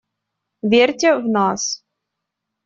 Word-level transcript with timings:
Верьте 0.71 1.13
в 1.19 1.27
нас. 1.27 1.61